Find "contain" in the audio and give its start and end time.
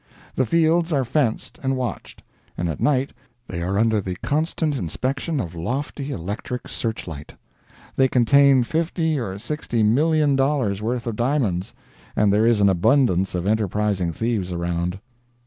8.07-8.63